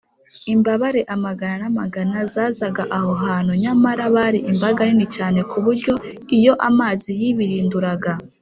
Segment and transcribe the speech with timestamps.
[0.53, 5.93] Imbabare amagana n’amagana zazaga aho hantu, nyamara bari imbaga nini cyane ku buryo,
[6.37, 8.11] iyo amazi yibirinduraga,